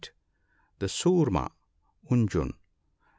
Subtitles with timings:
[0.79, 1.51] The socrma.—
[2.09, 2.53] (Unjun.)